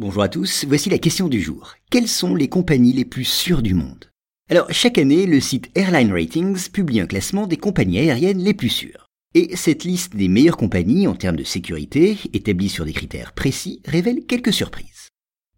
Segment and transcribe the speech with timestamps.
[0.00, 1.74] Bonjour à tous, voici la question du jour.
[1.90, 4.06] Quelles sont les compagnies les plus sûres du monde?
[4.48, 8.70] Alors, chaque année, le site Airline Ratings publie un classement des compagnies aériennes les plus
[8.70, 9.08] sûres.
[9.34, 13.82] Et cette liste des meilleures compagnies en termes de sécurité, établie sur des critères précis,
[13.84, 15.10] révèle quelques surprises.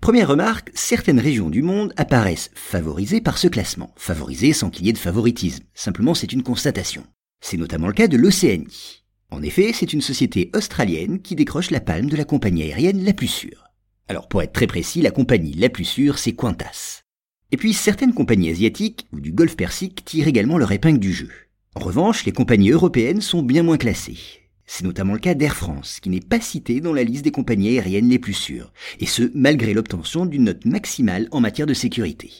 [0.00, 3.92] Première remarque, certaines régions du monde apparaissent favorisées par ce classement.
[3.96, 5.64] Favorisées sans qu'il y ait de favoritisme.
[5.74, 7.04] Simplement, c'est une constatation.
[7.42, 9.04] C'est notamment le cas de l'Océanie.
[9.30, 13.12] En effet, c'est une société australienne qui décroche la palme de la compagnie aérienne la
[13.12, 13.69] plus sûre.
[14.10, 17.04] Alors pour être très précis, la compagnie la plus sûre, c'est Qantas.
[17.52, 21.30] Et puis certaines compagnies asiatiques ou du Golfe Persique tirent également leur épingle du jeu.
[21.76, 24.18] En revanche, les compagnies européennes sont bien moins classées.
[24.66, 27.68] C'est notamment le cas d'Air France, qui n'est pas cité dans la liste des compagnies
[27.68, 32.32] aériennes les plus sûres, et ce, malgré l'obtention d'une note maximale en matière de sécurité.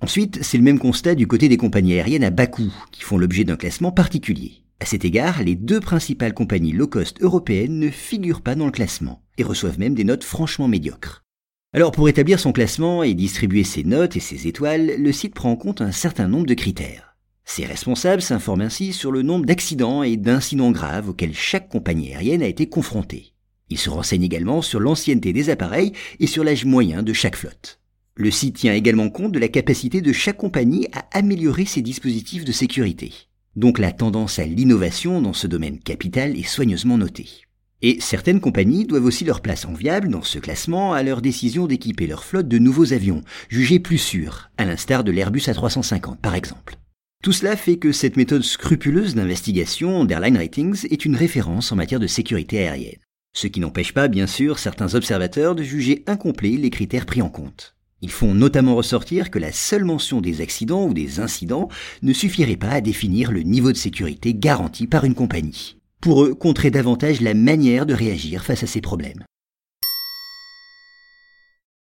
[0.00, 3.18] Ensuite, c'est le même constat du côté des compagnies aériennes à bas coût, qui font
[3.18, 4.62] l'objet d'un classement particulier.
[4.80, 8.72] À cet égard, les deux principales compagnies low cost européennes ne figurent pas dans le
[8.72, 11.24] classement, et reçoivent même des notes franchement médiocres.
[11.72, 15.52] Alors pour établir son classement et distribuer ses notes et ses étoiles, le site prend
[15.52, 17.16] en compte un certain nombre de critères.
[17.44, 22.42] Ses responsables s'informent ainsi sur le nombre d'accidents et d'incidents graves auxquels chaque compagnie aérienne
[22.42, 23.32] a été confrontée.
[23.70, 27.80] Ils se renseignent également sur l'ancienneté des appareils et sur l'âge moyen de chaque flotte.
[28.16, 32.44] Le site tient également compte de la capacité de chaque compagnie à améliorer ses dispositifs
[32.44, 33.12] de sécurité.
[33.56, 37.47] Donc la tendance à l'innovation dans ce domaine capital est soigneusement notée.
[37.80, 42.06] Et certaines compagnies doivent aussi leur place enviable dans ce classement à leur décision d'équiper
[42.06, 46.76] leur flotte de nouveaux avions, jugés plus sûrs, à l'instar de l'Airbus A350 par exemple.
[47.22, 52.00] Tout cela fait que cette méthode scrupuleuse d'investigation d'Airline Ratings est une référence en matière
[52.00, 53.00] de sécurité aérienne.
[53.32, 57.28] Ce qui n'empêche pas, bien sûr, certains observateurs de juger incomplets les critères pris en
[57.28, 57.76] compte.
[58.02, 61.68] Ils font notamment ressortir que la seule mention des accidents ou des incidents
[62.02, 65.77] ne suffirait pas à définir le niveau de sécurité garanti par une compagnie.
[66.00, 69.24] Pour eux, compterait davantage la manière de réagir face à ces problèmes.